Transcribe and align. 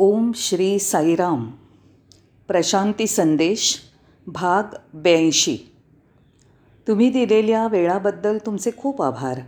ओम 0.00 0.32
श्री 0.34 0.78
साईराम. 0.78 1.50
प्रशांती 2.48 3.06
संदेश 3.06 3.78
भाग 4.26 4.62
ब्याऐंशी. 4.94 5.58
तुम्ही 6.88 7.10
दिलेल्या 7.10 7.66
वेळाबद्दल 7.66 8.38
तुमचे 8.46 8.70
खूप 8.76 9.02
आभार. 9.02 9.40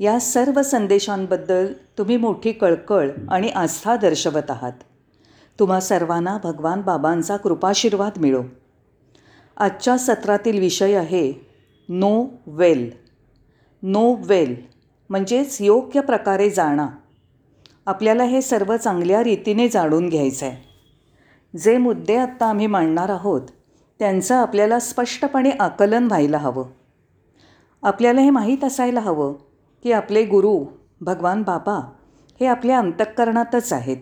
या 0.00 0.20
सर्व 0.20 0.62
संदेशांबद्दल 0.62 1.72
तुम्ही 1.98 2.16
मोठी 2.16 2.52
कळकळ 2.52 3.10
आणि 3.28 3.48
आस्था 3.48 3.96
दर्शवत 3.96 4.50
आहात. 4.50 4.72
तुम्हा 5.58 5.80
सर्वांना 5.80 6.38
भगवान 6.42 6.80
बाबांचा 6.80 7.36
कृपाशीर्वाद 7.36 8.12
मिळो. 8.16 8.42
आजच्या 9.56 9.98
सत्रातील 9.98 10.58
विषय 10.58 10.94
आहे 10.94 11.32
नो 11.88 12.26
वेल. 12.46 12.90
नो 13.82 14.14
वेल 14.14 14.56
म्हणजेच 15.10 15.60
योग्य 15.60 16.00
प्रकारे 16.00 16.50
जाणा. 16.50 16.88
आपल्याला 17.88 18.24
हे 18.24 18.40
सर्व 18.42 18.76
चांगल्या 18.76 19.22
रीतीने 19.22 19.68
जाणून 19.68 20.08
घ्यायचं 20.08 20.46
आहे 20.46 21.58
जे 21.58 21.76
मुद्दे 21.78 22.16
आत्ता 22.16 22.46
आम्ही 22.46 22.66
मांडणार 22.66 23.08
आहोत 23.08 23.40
त्यांचं 23.98 24.34
आपल्याला 24.34 24.78
स्पष्टपणे 24.78 25.50
आकलन 25.50 26.06
व्हायला 26.06 26.38
हवं. 26.38 26.64
आपल्याला 27.82 28.20
हे 28.20 28.30
माहीत 28.30 28.64
असायला 28.64 29.00
हवं 29.00 29.32
की 29.82 29.92
आपले 29.92 30.24
गुरु 30.24 30.64
भगवान 31.00 31.42
बाबा 31.42 31.90
हे 32.40 32.46
आपल्या 32.46 32.78
अंतःकरणातच 32.78 33.72
आहेत. 33.72 33.96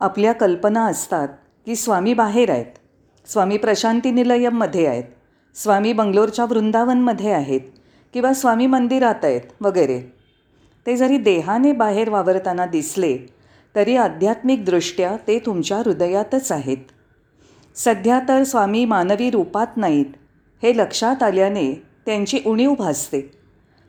आपल्या 0.00 0.32
कल्पना 0.32 0.86
असतात 0.86 1.28
की 1.66 1.76
स्वामी 1.76 2.14
बाहेर 2.14 2.50
आहेत 2.50 3.28
स्वामी 3.28 3.56
प्रशांती 3.56 4.10
निलयममध्ये 4.10 4.86
आहेत 4.86 5.04
स्वामी 5.54 5.92
बंगलोरच्या 5.92 6.44
वृंदावनमध्ये 6.44 7.32
आहेत 7.32 7.60
किंवा 8.12 8.32
स्वामी 8.32 8.66
मंदिरात 8.66 9.24
आहेत 9.24 9.42
वगैरे. 9.60 10.17
ते 10.88 10.96
जरी 10.96 11.18
देहाने 11.18 11.72
बाहेर 11.72 12.10
वावरताना 12.10 12.66
दिसले 12.66 13.18
तरी 13.76 13.96
आध्यात्मिकदृष्ट्या 13.96 15.16
ते 15.28 15.38
तुमच्या 15.38 15.76
हृदयातच 15.76 16.52
आहेत. 16.52 16.76
सध्या 17.74 18.20
तर 18.28 18.42
स्वामी 18.42 18.84
मानवी 18.84 19.30
रूपात 19.30 19.66
नाहीत 19.76 20.04
हे 20.62 20.76
लक्षात 20.76 21.22
आल्याने 21.22 21.84
त्यांची 22.06 22.40
उणीव 22.46 22.74
भासते. 22.74 23.20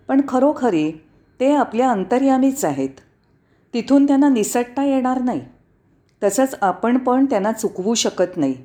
पण 0.07 0.21
खरोखरी 0.27 0.91
ते 1.39 1.55
आपल्या 1.55 1.91
अंतर्यामीच 1.91 2.65
आहेत. 2.65 2.89
तिथून 3.73 4.07
त्यांना 4.07 4.29
निसटता 4.29 4.83
येणार 4.83 5.21
नाही. 5.21 5.41
तसंच 6.23 6.55
आपण 6.61 6.97
पण 6.97 7.25
त्यांना 7.25 7.51
चुकवू 7.51 7.93
शकत 7.93 8.37
नाही. 8.37 8.55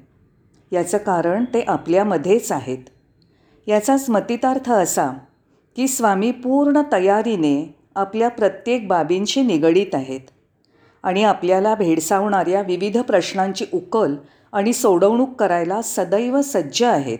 याचं 0.73 0.99
कारण 0.99 1.45
ते 1.45 1.61
आपल्यामध्येच 1.61 2.53
आहेत. 2.53 2.79
याचा 3.67 3.99
स्मतितार्थ 3.99 4.73
असा 4.73 5.11
की 5.77 5.89
स्वामी 5.89 6.31
पूर्ण 6.31 6.83
तयारीने 6.93 7.84
आपल्या 7.97 8.29
प्रत्येक 8.29 8.89
बाबींशी 8.89 9.43
निगडीत 9.43 9.95
आहेत 9.95 10.21
आणि 11.03 11.25
आपल्याला 11.25 11.75
भेडसावणाऱ्या 11.75 12.63
विविध 12.63 12.99
प्रश्नांची 12.99 13.65
उकल 13.73 14.15
आणि 14.53 14.73
सोडवणूक 14.73 15.35
करायला 15.35 15.83
सदैव 15.83 16.41
सज्ज 16.43 16.83
आहेत. 16.83 17.19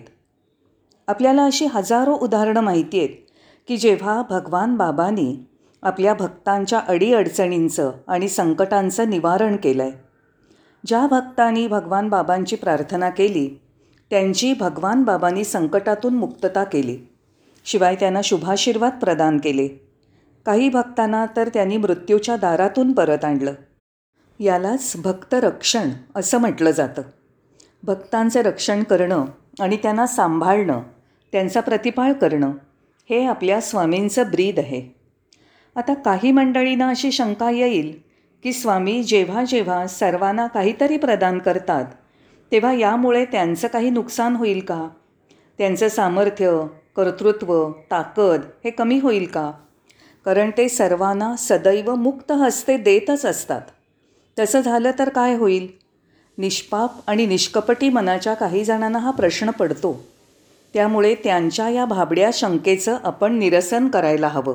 आपल्याला 1.09 1.45
अशी 1.45 1.67
हजारो 1.67 2.15
उदाहरणं 2.15 2.61
माहिती 2.61 2.99
आहेत 2.99 3.09
की 3.69 3.77
जेव्हा 3.77 4.23
भगवान 4.31 4.77
बाबांनी 4.77 5.47
आपल्या 5.83 6.15
भक्तांच्या 6.15 6.81
अडीअडचणींचं 6.89 7.93
आणि 8.09 8.29
संकटांचं 8.29 9.11
निवारण 9.11 9.57
केलं 9.57 9.83
आहे 9.83 9.93
ज्या 10.87 11.07
भक्तांनी 11.07 11.67
भगवान 11.67 12.09
बाबांची 12.09 12.57
प्रार्थना 12.57 13.11
केली 13.11 13.49
त्यांची 14.11 14.55
भगवान 14.55 15.03
बाबांनी 15.03 15.45
संकटातून 15.45 16.15
मुक्तता 16.15 16.65
केली 16.65 16.97
शिवाय 17.65 17.95
त्यांना 17.95 18.21
शुभाशीर्वाद 18.25 18.99
प्रदान 19.01 19.39
केले. 19.39 19.84
काही 20.47 20.69
भक्तांना 20.69 21.27
तर 21.37 21.49
त्यांनी 21.49 21.77
मृत्यूच्या 21.77 22.37
दारातून 22.37 22.93
परत 22.93 23.25
आणलं. 23.25 23.53
यालाच 24.41 24.93
भक्तरक्षण 24.97 25.89
असं 26.15 26.39
म्हटलं 26.39 26.71
जातं. 26.71 27.03
भक्तांचे 27.83 28.43
रक्षण 28.43 28.83
करणं 28.83 29.25
आणि 29.61 29.77
त्यांना 29.77 30.07
सांभाळणं 30.07 30.83
त्यांचा 31.33 31.61
प्रतिपाळ 31.61 32.13
करणं 32.13 32.53
हे 33.11 33.25
आपल्या 33.25 33.61
स्वामींचं 33.61 34.31
ब्रीद 34.31 34.59
आहे. 34.59 34.97
आता 35.77 35.95
काही 35.95 36.33
मंडळींना 36.33 36.89
अशी 36.89 37.13
शंका 37.13 37.51
येईल 37.51 37.99
की 38.43 38.53
स्वामी 38.53 39.03
जेव्हा 39.03 39.45
जेव्हा 39.45 39.87
सर्वांना 39.87 40.47
काहीतरी 40.47 40.97
प्रदान 40.97 41.39
करतात 41.39 41.85
तेव्हा 42.53 42.73
यामुळे 42.73 43.25
त्यांचं 43.25 43.69
काही 43.69 43.91
नुकसान 43.91 44.37
होईल 44.37 44.61
का? 44.61 44.89
त्यांचं 45.59 45.89
सामर्थ्य 45.89 46.67
कर्तृत्व 46.97 47.71
ताकद 47.91 48.41
हे 48.65 48.71
कमी 48.71 48.99
होईल 48.99 49.27
का? 49.27 49.53
कारण 50.25 50.51
ते 50.59 50.69
सर्वांना 50.69 51.35
सदैव 51.39 51.95
मुक्त 51.95 52.33
हस्ते 52.33 52.77
देतच 52.77 53.25
असतात. 53.25 53.61
तसं 54.39 54.61
झालं 54.61 54.91
तर 54.99 55.09
काय 55.09 55.35
होईल? 55.35 55.69
निष्पाप 56.39 56.91
आणि 57.07 57.27
निष्कपटी 57.27 57.89
मनाच्या 57.89 58.35
काही 58.35 58.65
जणांना 58.65 58.99
हा 58.99 59.11
प्रश्न 59.11 59.51
पडतो. 59.51 60.05
त्यामुळे 60.75 61.15
त्यांच्या 61.15 61.69
या 61.69 61.85
भाबड्या 61.85 62.31
शंकेचं 62.33 62.99
आपण 63.05 63.39
निरसन 63.39 63.89
करायला 63.89 64.29
हवं. 64.29 64.55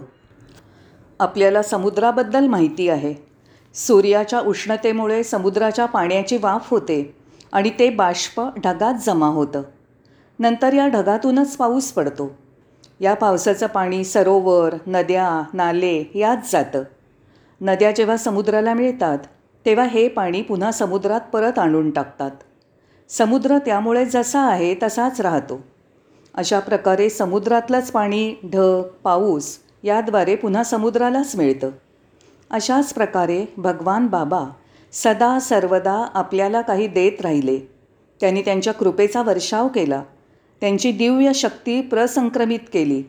आपल्याला 1.19 1.61
समुद्राबद्दल 1.61 2.47
माहिती 2.47 2.89
आहे. 2.89 3.13
सूर्याच्या 3.73 4.39
उष्णतेमुळे 4.39 5.23
समुद्राच्या 5.23 5.85
पाण्याची 5.85 6.37
वाफ 6.37 6.69
होते 6.71 7.15
आणि 7.51 7.71
ते 7.79 7.89
बाष्प 7.89 8.41
ढगात 8.41 8.93
जमा 9.05 9.27
होतं. 9.27 9.61
नंतर 10.39 10.73
या 10.73 10.87
ढगातूनच 10.87 11.57
पाऊस 11.57 11.91
पडतो. 11.91 12.37
या 12.99 13.13
पावसाचं 13.13 13.67
पाणी 13.67 14.03
सरोवर 14.03 14.75
नद्या 14.87 15.43
नाले 15.53 16.11
यात 16.15 16.37
जातं. 16.51 16.83
नद्या 17.61 17.91
जेव्हा 17.91 18.17
समुद्राला 18.17 18.73
मिळतात 18.73 19.17
तेव्हा 19.65 19.85
हे 19.85 20.07
पाणी 20.07 20.41
पुन्हा 20.41 20.71
समुद्रात 20.71 21.21
परत 21.33 21.59
आणून 21.59 21.91
टाकतात. 21.91 22.31
समुद्र 23.09 23.57
त्यामुळे 23.57 24.05
जसा 24.05 24.39
आहे 24.39 24.75
तसाच 24.83 25.21
राहतो. 25.21 25.61
अशा 26.33 26.59
प्रकारे 26.59 27.09
समुद्रातलंच 27.09 27.91
पाणी 27.91 28.35
ढग 28.53 28.81
पाऊस 28.81 29.57
याद्वारे 29.83 30.35
पुन्हा 30.35 30.63
समुद्रालाच 30.63 31.35
मिळतं. 31.35 31.69
अशाच 32.51 32.93
प्रकारे 32.93 33.45
भगवान 33.57 34.07
बाबा 34.07 34.43
सदा 34.93 35.39
सर्वदा 35.39 36.07
आपल्याला 36.13 36.61
काही 36.61 36.87
देत 36.87 37.21
राहिले. 37.21 37.59
त्यांनी 38.19 38.41
त्यांच्या 38.41 38.73
कृपेचा 38.73 39.21
वर्षाव 39.21 39.67
केला. 39.67 40.03
त्यांची 40.61 40.91
दिव्य 40.91 41.33
शक्ती 41.33 41.81
प्रसंक्रमित 41.81 42.59
केली. 42.73 43.03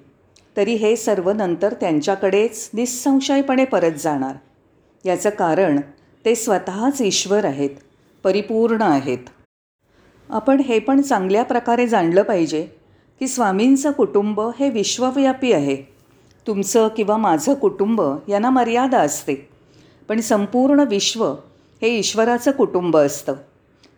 तरी 0.57 0.75
हे 0.75 0.97
सर्व 0.97 1.31
नंतर 1.31 1.73
त्यांच्याकडेच 1.73 2.71
निःसंशयपणे 2.75 3.65
परत 3.65 3.93
जाणार. 3.93 4.35
याचं 5.05 5.31
कारण 5.31 5.81
ते 6.25 6.35
स्वतःच 6.35 7.01
ईश्वर 7.01 7.45
आहेत 7.45 7.71
परिपूर्ण 8.25 8.83
आहेत. 8.83 9.19
आपण 10.31 10.61
हे 10.61 10.79
पण 10.79 11.01
चांगल्या 11.01 11.43
प्रकारे 11.43 11.87
जाणलं 11.87 12.23
पाहिजे 12.23 12.67
की 13.21 13.29
स्वामींचं 13.29 13.91
कुटुंब 13.91 14.41
हे 14.41 14.71
विश्वव्यापी 14.71 15.53
आहे. 15.53 15.77
तुमचं 16.47 16.89
किंवा 16.97 17.17
माझं 17.17 17.55
कुटुंब 17.55 18.03
यांना 18.29 18.51
मर्यादा 18.51 18.99
असते. 18.99 19.49
पण 20.09 20.21
संपूर्ण 20.21 20.81
विश्व 20.81 21.35
हे 21.83 21.89
ईश्वराचं 21.89 22.51
कुटुंब 22.51 22.97
असतं. 22.97 23.35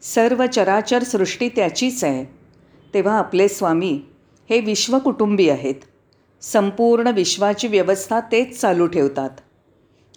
सर्व 0.03 0.47
चराचर 0.47 1.03
सृष्टी 1.03 1.49
त्याचीच 1.49 2.05
आहे. 2.05 2.42
तेव्हा 2.95 3.19
आपले 3.19 3.49
स्वामी 3.49 4.03
हे 4.51 4.61
विश्वकुटुंबी 4.61 5.49
आहेत. 5.49 5.75
संपूर्ण 6.43 7.07
विश्वाची 7.07 7.69
व्यवस्था 7.69 8.21
तेच 8.21 8.61
चालू 8.61 8.87
ठेवतात. 8.87 9.31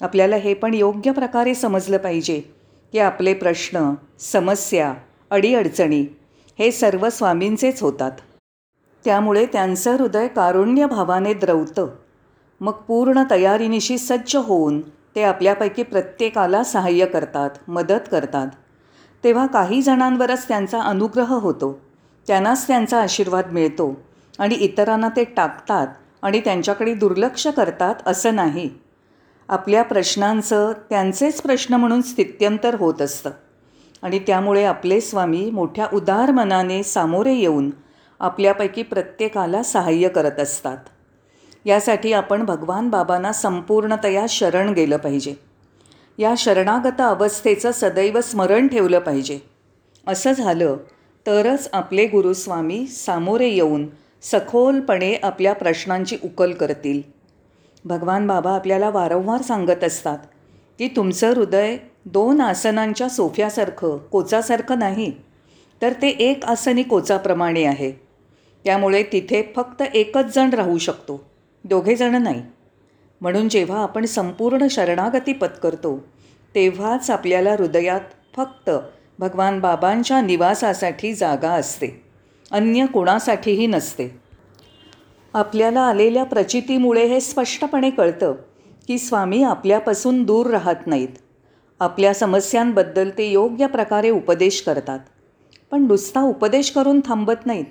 आपल्याला 0.01 0.35
हे 0.35 0.53
पण 0.53 0.73
योग्य 0.73 1.11
प्रकारे 1.11 1.55
समजलं 1.55 1.97
पाहिजे 1.97 2.41
की 2.91 2.99
आपले 2.99 3.33
प्रश्न 3.33 3.93
समस्या 4.19 4.93
अडीअडचणी 5.29 6.05
हे 6.59 6.71
सर्व 6.71 7.09
स्वामींचेच 7.09 7.81
होतात. 7.81 8.11
त्यामुळे 9.05 9.45
त्यांचं 9.45 9.95
हृदय 9.95 10.27
कारुण्य 10.27 10.85
भावाने 10.85 11.33
द्रवतं. 11.33 11.87
मग 12.61 12.71
पूर्ण 12.71 13.23
तयारीनिशी 13.31 13.97
सज्ज 13.97 14.35
होऊन 14.35 14.81
ते 14.81 15.23
आपल्यापैकी 15.23 15.83
प्रत्येकाला 15.83 16.63
सहाय्य 16.63 17.05
करतात 17.05 17.49
मदत 17.67 18.09
करतात. 18.11 18.47
तेव्हा 19.23 19.45
काही 19.45 19.81
जणांवरच 19.81 20.47
त्यांचा 20.47 20.81
अनुग्रह 20.81 21.33
होतो. 21.33 21.84
त्यांनाच 22.27 22.67
त्यांचा 22.67 23.01
आशीर्वाद 23.01 23.51
मिळतो 23.51 24.01
आणि 24.39 24.55
इतरांना 24.55 25.09
ते 25.09 25.23
टाकतात 25.23 25.87
आणि 26.21 26.39
त्यांच्याकडे 26.39 26.93
दुर्लक्ष 26.93 27.47
करतात 27.47 27.95
असं 28.05 28.35
नाही. 28.35 28.69
आपल्या 29.49 29.83
प्रश्नांचं 29.83 30.73
त्यांचेच 30.89 31.41
प्रश्न 31.41 31.73
म्हणून 31.73 32.01
स्थित्यंतर 32.01 32.75
होत 32.75 33.01
असतं. 33.01 33.31
आणि 34.01 34.19
त्यामुळे 34.19 34.63
आपले 34.63 35.01
स्वामी 35.01 35.51
मोठ्या 35.51 35.87
उदार 35.93 36.31
मनाने 36.31 36.83
सामोरे 36.83 37.33
येऊन 37.33 37.69
आपल्यापैकी 38.19 38.83
प्रत्येकाला 38.83 39.63
सहाय्य 39.63 40.09
करत 40.09 40.39
असतात. 40.39 40.77
यासाठी 41.65 42.13
आपण 42.13 42.45
भगवान 42.45 42.89
बाबांना 42.89 43.33
संपूर्णतया 43.33 44.25
शरण 44.29 44.69
गेलं 44.69 44.97
पाहिजे. 44.97 45.33
या 46.17 46.33
शरणागत 46.37 47.01
अवस्थेचं 47.01 47.71
सदैव 47.71 48.21
स्मरण 48.21 48.67
ठेवलं 48.67 48.99
पाहिजे. 48.99 49.39
असं 50.07 50.31
झालं 50.31 50.77
तरच 51.25 51.69
आपले 51.73 52.05
गुरुस्वामी 52.07 52.85
सामोरे 52.87 53.47
येऊन 53.49 53.87
सखोलपणे 54.21 55.13
आपल्या 55.23 55.53
प्रश्नांची 55.53 56.17
उकल 56.23 56.51
करतील. 56.51 57.01
भगवान 57.85 58.27
बाबा 58.27 58.51
आपल्याला 58.51 58.89
वारंवार 58.89 59.41
सांगत 59.41 59.83
असतात 59.83 60.17
की 60.79 60.87
तुमचं 60.87 61.33
हृदय 61.33 61.77
दोन 62.05 62.41
आसनांच्या 62.41 63.09
सोफ्यासारखं 63.09 63.97
कोचासारखं 63.97 64.79
नाही 64.79 65.11
तर 65.81 65.93
ते 66.01 66.07
एक 66.09 66.45
आसनी 66.45 66.83
कोचाप्रमाणे 66.83 67.63
आहे. 67.63 67.91
त्यामुळे 68.65 69.03
तिथे 69.03 69.43
फक्त 69.55 69.81
एकच 69.93 70.35
जण 70.35 70.49
राहू 70.49 70.77
शकतो 70.77 71.23
दोघेजणं 71.63 72.23
नाही. 72.23 72.41
म्हणून 73.21 73.49
जेव्हा 73.49 73.81
आपण 73.83 74.05
संपूर्ण 74.05 74.67
शरणागती 74.67 75.33
पत्करतो 75.33 75.97
तेव्हाच 76.55 77.09
आपल्याला 77.09 77.53
हृदयात 77.53 78.01
फक्त 78.35 78.69
भगवान 79.19 79.59
बाबांच्या 79.59 80.21
निवासासाठी 80.21 81.13
जागा 81.13 81.51
असते. 81.51 82.03
अन्य 82.51 82.85
कोणासाठीही 82.85 83.67
नसते. 83.67 84.21
आपल्याला 85.33 85.81
आलेल्या 85.81 86.23
प्रचितीमुळे 86.23 87.05
हे 87.05 87.19
स्पष्टपणे 87.19 87.89
कळतं 87.89 88.33
की 88.87 88.97
स्वामी 88.97 89.43
आपल्यापासून 89.43 90.23
दूर 90.23 90.47
राहत 90.47 90.87
नाहीत. 90.87 91.09
आपल्या 91.79 92.13
समस्यांबद्दल 92.13 93.09
ते 93.17 93.31
योग्य 93.31 93.67
प्रकारे 93.67 94.09
उपदेश 94.09 94.61
करतात. 94.61 94.99
पण 95.71 95.87
नुसता 95.87 96.21
उपदेश 96.21 96.71
करून 96.71 96.99
थांबत 96.99 97.45
नाहीत. 97.45 97.65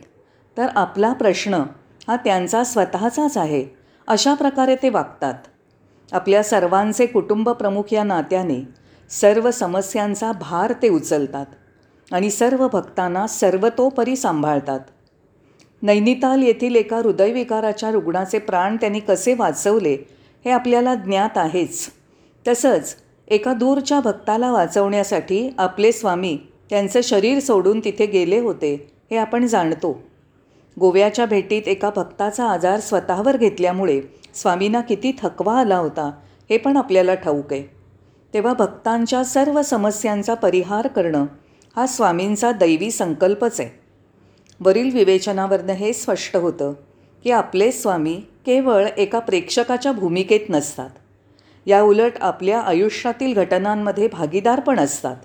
तर 0.57 0.67
आपला 0.75 1.13
प्रश्न 1.13 1.55
हा 2.09 2.17
त्यांचा 2.17 2.65
स्वतःचाच 2.65 3.39
आहे 3.39 3.65
अशा 4.07 4.35
प्रकारे 4.35 4.77
ते 4.77 4.89
वागतात. 4.89 5.35
आपल्या 6.13 6.43
सर्वांचे 6.43 7.07
कुटुंब 7.07 7.51
प्रमुख 7.51 7.93
या 7.93 8.05
नात्याने 8.05 8.84
सर्व 9.21 9.51
समस्यांचा 9.51 10.33
भार 10.33 10.73
ते 10.83 10.89
उचलतात 10.89 11.47
आणि 12.11 12.31
सर्व 12.31 12.67
भक्तांना 12.69 13.27
सर्वतोपरी 13.27 14.17
सांभाळतात. 14.17 14.81
नैनिताल 15.83 16.43
येथील 16.43 16.77
एका 16.77 16.97
हृदयविकाराच्या 16.97 17.91
रुग्णाचे 17.91 18.39
प्राण 18.39 18.77
त्यांनी 18.77 19.01
कसे 19.01 19.35
वाचवले 19.35 19.97
हे 20.45 20.51
आपल्याला 20.51 20.95
ज्ञात 20.95 21.39
आहेच. 21.39 21.87
तसंच 22.49 22.95
एका 23.29 23.53
दूरच्या 23.53 24.01
भक्ताला 24.01 24.51
वाचवण्यासाठी 24.53 25.49
आपले 25.59 25.93
स्वामी 25.93 26.37
त्यांचं 26.71 27.01
शरीर 27.03 27.41
सोडून 27.41 27.81
तिथे 27.81 28.07
गेले 28.07 28.39
होते 28.39 28.75
हे 29.11 29.17
आपण 29.17 29.47
जाणतो. 29.47 29.93
गोव्याच्या 30.77 31.27
भेटीत 31.27 31.69
एका 31.69 31.91
भक्ताचा 31.97 32.47
आजार 32.47 32.81
स्वतःवर 32.81 33.37
घेतल्यामुळे 33.37 34.01
स्वामींना 34.35 34.81
किती 34.81 35.13
थकवा 35.19 35.59
आला 35.61 35.77
होता 35.77 36.11
हे 36.51 36.59
पण 36.59 36.77
आपल्याला 36.77 37.15
ठाऊक 37.15 37.53
आहे. 37.53 37.84
तेव्हा 38.35 38.53
भक्तांच्या 38.53 39.25
सर्व 39.25 39.63
समस्यांचा 39.63 40.35
परिहार 40.35 40.87
करणं 40.87 41.27
हा 41.77 41.87
स्वामींचा 41.87 42.53
दैवी 42.53 42.91
संकल्पच 42.91 43.61
आहे. 43.61 43.69
वरील 44.61 44.93
विवेचनावरनं 44.95 45.73
हे 45.73 45.93
स्पष्ट 45.93 46.37
होतं 46.37 46.73
की 47.25 47.31
आपले 47.31 47.73
स्वामी 47.73 48.15
केवळ 48.47 48.87
एका 48.97 49.19
प्रेक्षकाच्या 49.19 49.93
भूमिकेत 49.93 50.41
नसतात. 50.49 50.91
या 51.67 51.81
उलट 51.83 52.13
आपल्या 52.21 52.61
आयुष्यातील 52.61 53.35
घटनांमध्ये 53.35 54.09
भागीदार 54.09 54.61
पण 54.61 54.79
असतात. 54.79 55.17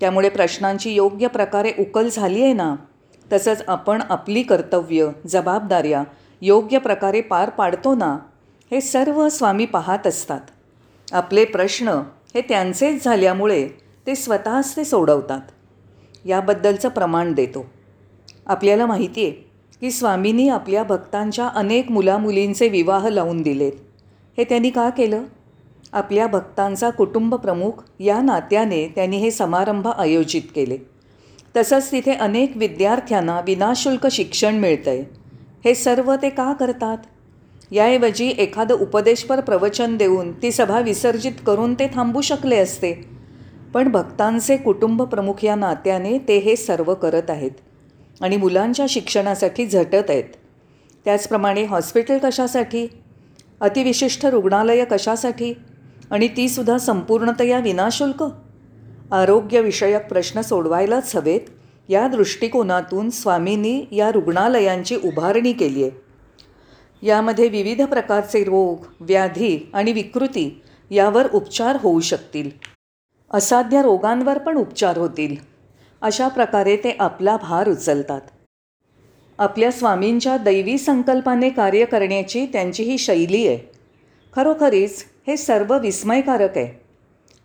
त्यामुळे 0.00 0.28
प्रश्नांची 0.28 0.94
योग्य 0.94 1.26
प्रकारे 1.26 1.72
उकल 1.78 2.08
झाली 2.12 2.42
आहे 2.42 2.52
ना 2.52 2.74
तसंच 3.32 3.62
आपण 3.68 4.02
आपली 4.08 4.42
कर्तव्य 4.42 5.08
जबाबदाऱ्या 5.28 6.02
योग्य 6.42 6.78
प्रकारे 6.78 7.20
पार 7.20 7.50
पाडतो 7.50 7.94
ना 7.94 8.16
हे 8.70 8.80
सर्व 8.80 9.28
स्वामी 9.28 9.66
पाहत 9.66 10.06
असतात. 10.06 10.40
आपले 11.12 11.44
प्रश्न 11.44 12.00
हे 12.34 12.40
त्यांचेच 12.40 13.04
झाल्यामुळे 13.04 13.68
ते 14.06 14.14
स्वतःच 14.14 14.76
ते 14.76 14.84
सोडवतात. 14.84 15.40
याबद्दलचं 16.24 16.88
प्रमाण 16.88 17.32
देतो. 17.32 17.66
आपल्याला 18.46 18.86
माहिती 18.86 19.22
आहे 19.22 19.30
की 19.80 19.90
स्वामींनी 19.90 20.48
आपल्या 20.48 20.82
भक्तांच्या 20.82 21.48
अनेक 21.48 21.90
मुलामुलींचे 21.90 22.68
विवाह 22.68 23.08
लावून 23.08 23.42
दिलेत. 23.42 23.72
हे 24.38 24.44
त्यांनी 24.44 24.70
का 24.70 24.90
केलं? 24.90 25.22
आपल्या 25.92 26.26
भक्तांचा 26.26 26.90
कुटुंब 26.90 27.34
प्रमुख 27.34 27.72
या 28.00 28.20
नात्याने 28.20 28.88
त्यांनी 28.88 29.16
हे 29.16 29.30
समारंभ 29.30 29.86
आयोजित 29.86 30.42
केले. 30.54 30.78
तसंच 31.56 31.92
तिथे 31.92 32.12
अनेक 32.12 32.56
विद्यार्थ्यांना 32.56 33.40
विनाशुल्क 33.40 34.06
शिक्षण 34.06 34.54
मिळतं 34.54 34.90
आहे 34.90 35.04
हे 35.64 35.74
सर्व 35.74 36.14
ते 36.14 36.30
का 36.30 36.52
करतात? 36.52 36.98
याऐवजी 37.72 38.28
एखादं 38.38 38.74
उपदेशपर 38.74 39.40
प्रवचन 39.40 39.96
देऊन 39.96 40.32
ती 40.32 40.52
सभा 40.52 40.80
विसर्जित 40.80 41.32
करून 41.46 41.74
ते 41.74 41.86
थांबू 41.94 42.20
शकले 42.20 42.56
असते. 42.56 42.92
पण 43.74 43.88
भक्तांचे 43.88 44.56
कुटुंब 44.56 45.02
प्रमुख 45.02 45.44
या 45.44 45.54
नात्याने 45.54 46.18
ते 46.18 46.38
हे 46.38 46.56
सर्व 46.56 46.94
करत 46.94 47.30
आहेत 47.30 47.50
आणि 48.20 48.36
मुलांच्या 48.36 48.86
शिक्षणासाठी 48.88 49.66
झटत 49.66 50.10
आहेत. 50.10 50.24
त्याचप्रमाणे 51.04 51.64
हॉस्पिटल 51.64 52.18
कशासाठी? 52.18 52.86
अतिविशिष्ट 53.60 54.26
रुग्णालयं 54.26 54.84
कशासाठी? 54.84 55.52
आणि 56.10 56.28
तीसुद्धा 56.28 56.78
संपूर्णतया 56.78 57.58
विनाशुल्क? 57.58 58.24
आरोग्यविषयक 59.12 60.08
प्रश्न 60.08 60.40
सोडवायलाच 60.40 61.16
हवेत. 61.16 61.40
या 61.88 62.08
दृष्टिकोनातून 62.08 63.10
स्वामींनी 63.10 63.84
या 63.92 64.12
रुग्णालयांची 64.12 64.96
उभारणी 65.04 65.52
केली 65.52 65.82
आहे 65.82 66.01
यामध्ये 67.02 67.48
विविध 67.48 67.82
प्रकारचे 67.82 68.44
रोग 68.44 68.84
व्याधी 69.00 69.70
आणि 69.74 69.92
विकृती 69.92 70.62
यावर 70.90 71.30
उपचार 71.30 71.76
होऊ 71.80 72.00
शकतील. 72.00 72.50
असाध्य 73.30 73.82
रोगांवर 73.82 74.38
पण 74.38 74.56
उपचार 74.56 74.98
होतील. 74.98 75.36
अशा 76.02 76.28
प्रकारे 76.28 76.76
ते 76.76 76.96
आपला 77.00 77.36
भार 77.36 77.68
उचलतात. 77.68 78.20
आपल्या 79.38 79.72
स्वामींच्या 79.72 80.36
दैवी 80.36 80.78
संकल्पाने 80.78 81.50
कार्य 81.50 81.84
करण्याची 81.84 82.46
त्यांची 82.46 82.82
ही 82.82 82.98
शैली 82.98 83.48
आहे. 83.48 83.58
खरोखरीच 84.36 85.04
हे 85.26 85.36
सर्व 85.36 85.78
विस्मयकारक 85.78 86.58
आहे. 86.58 86.80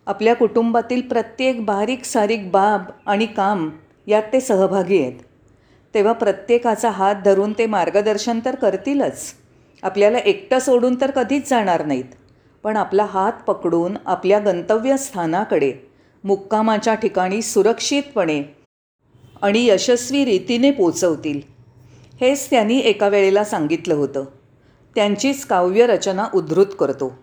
आपल्या 0.06 0.34
कुटुंबातील 0.34 1.00
प्रत्येक 1.00 1.64
बारीक 1.64 2.04
सारीक 2.04 2.50
बाब 2.50 2.82
आणि 3.06 3.26
काम 3.26 3.70
यात 4.06 4.22
ते 4.32 4.40
सहभागी 4.40 5.02
आहेत. 5.02 5.12
तेव्हा 5.94 6.12
प्रत्येकाचा 6.12 6.90
हात 6.90 7.14
धरून 7.24 7.52
ते 7.52 7.66
मार्गदर्शन 7.66 8.40
तर 8.44 8.54
करतीलच. 8.54 9.32
आपल्याला 9.82 10.18
एकटं 10.18 10.58
सोडून 10.58 11.00
तर 11.00 11.10
कधीच 11.10 11.50
जाणार 11.50 11.84
नाहीत. 11.86 12.04
पण 12.64 12.76
आपला 12.76 13.04
हात 13.04 13.32
पकडून 13.46 13.96
आपल्या 14.06 14.38
गंतव्यस्थानाकडे 14.38 15.72
मुक्कामाच्या 16.24 16.94
ठिकाणी 16.94 17.42
सुरक्षितपणे 17.42 18.42
आणि 19.42 19.66
यशस्वी 19.66 20.24
रीतीने 20.24 20.70
पोचवतील. 20.70 21.40
हेच 22.20 22.50
त्यांनी 22.50 22.78
एका 22.78 23.08
वेळेला 23.08 23.44
सांगितलं 23.44 23.94
होतं. 23.94 24.24
त्यांचीच 24.94 25.44
काव्यरचना 25.46 26.26
उद्धृत 26.34 26.66
करतो. 26.80 27.18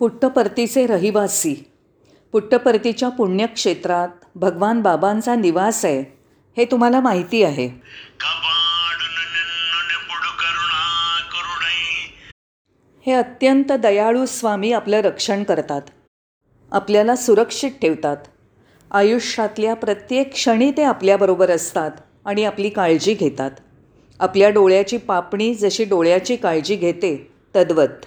पुट्टपर्तीचे 0.00 0.86
रहिवासी. 0.86 1.54
पुट्टपर्तीच्या 2.32 3.08
पुण्यक्षेत्रात 3.08 4.08
भगवान 4.34 4.82
बाबांचा 4.82 5.34
निवास 5.34 5.84
आहे 5.84 6.18
हे 6.56 6.64
तुम्हाला 6.64 7.00
माहिती 7.00 7.42
आहे. 7.42 7.66
हे 13.06 13.12
अत्यंत 13.12 13.72
दयाळू 13.72 14.26
स्वामी 14.26 14.72
आपलं 14.72 14.96
रक्षण 14.96 15.42
करतात. 15.42 15.82
आपल्याला 16.72 17.16
सुरक्षित 17.16 17.70
ठेवतात. 17.70 18.16
आयुष्यातल्या 18.90 19.74
प्रत्येक 19.74 20.32
क्षणी 20.32 20.70
ते 20.70 20.82
आपल्याबरोबर 20.82 21.50
असतात 21.50 21.90
आणि 22.24 22.44
आपली 22.44 22.68
काळजी 22.68 23.14
घेतात. 23.14 23.50
आपल्या 24.20 24.50
डोळ्याची 24.50 24.96
पापणी 24.96 25.54
जशी 25.54 25.84
डोळ्याची 25.84 26.36
काळजी 26.36 26.76
घेते 26.76 27.32
तद्वत. 27.56 28.06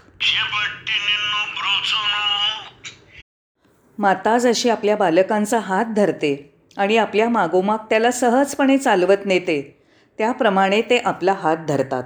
माता 3.98 4.38
जशी 4.38 4.70
आपल्या 4.70 4.96
बालकांचा 4.96 5.60
हात 5.60 5.86
धरते 5.86 6.54
आणि 6.78 6.98
आपल्या 6.98 7.30
मागोमाग 7.30 7.78
त्याला 7.78 8.12
सहजपणे 8.12 8.78
चालवत 8.78 9.26
नेते 9.26 9.84
त्याप्रमाणे 10.18 10.82
ते 10.82 10.98
आपला 10.98 11.34
हात 11.34 11.58
धरतात. 11.68 12.04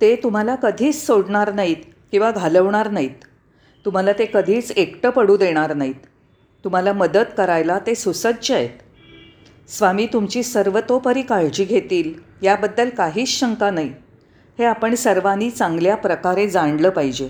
ते 0.00 0.16
तुम्हाला 0.16 0.54
कधीच 0.54 1.06
सोडणार 1.06 1.52
नाहीत 1.52 1.76
किंवा 2.10 2.30
घालवणार 2.30 2.90
नाहीत. 2.90 3.24
तुम्हाला 3.84 4.12
ते 4.12 4.26
कधीच 4.34 4.70
एकटं 4.70 5.10
पडू 5.10 5.36
देणार 5.36 5.74
नाहीत. 5.74 6.06
तुम्हाला 6.64 6.92
मदत 6.92 7.34
करायला 7.36 7.78
ते 7.78 7.94
सुसज्ज 7.94 8.52
आहेत. 8.52 8.83
स्वामी 9.68 10.06
तुमची 10.06 10.42
सर्वतोपरी 10.42 11.22
काळजी 11.22 11.64
घेतील 11.64 12.12
याबद्दल 12.42 12.88
काहीच 12.88 13.28
शंका 13.28 13.70
नाही. 13.70 13.92
हे 14.58 14.64
आपण 14.64 14.94
सर्वांनी 14.94 15.50
चांगल्या 15.50 15.96
प्रकारे 15.96 16.48
जाणलं 16.48 16.90
पाहिजे. 16.90 17.28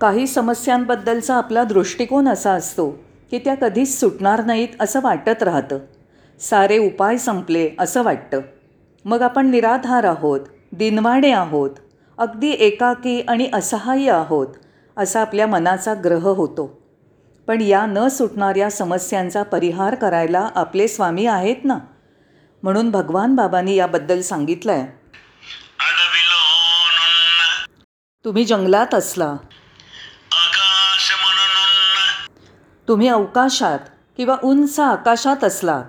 काही 0.00 0.26
समस्यांबद्दलचा 0.26 1.34
आपला 1.34 1.64
दृष्टिकोन 1.64 2.28
असा 2.28 2.52
असतो 2.52 2.90
की 3.30 3.38
त्या 3.38 3.54
कधीच 3.54 4.00
सुटणार 4.00 4.44
नाहीत 4.44 4.68
असं 4.80 5.00
वाटत 5.02 5.42
राहतं. 5.42 5.78
सारे 6.40 6.78
उपाय 6.78 7.16
संपले 7.16 7.70
असं 7.78 8.02
वाटतं. 8.02 8.40
मग 9.04 9.22
आपण 9.22 9.50
निराधार 9.50 10.04
आहोत 10.04 10.40
दिनवाणे 10.72 11.30
आहोत 11.30 11.70
अगदी 12.18 12.50
एकाकी 12.50 13.20
आणि 13.20 13.48
असहाय्य 13.52 14.12
आहोत 14.12 14.46
असा 14.96 15.20
आपल्या 15.20 15.46
मनाचा 15.46 15.94
ग्रह 15.94 16.28
होतो. 16.28 16.87
पण 17.48 17.60
या 17.60 17.86
न 17.86 18.08
सुटणाऱ्या 18.08 18.70
समस्यांचा 18.70 19.42
परिहार 19.42 19.94
करायला 19.94 20.48
आपले 20.54 20.88
स्वामी 20.88 21.26
आहेत 21.26 21.56
ना? 21.64 21.78
म्हणून 22.62 22.90
भगवान 22.90 23.34
बाबांनी 23.34 23.74
याबद्दल 23.74 24.20
सांगितलं 24.20 24.72
आहे 24.72 24.86
तुम्ही 28.24 28.44
जंगलात 28.44 28.94
असला. 28.94 29.32
तुम्ही 32.88 33.08
अवकाशात 33.08 33.78
किंवा 34.16 34.36
उंच 34.44 34.80
आकाशात 34.80 35.44
असला. 35.44 35.82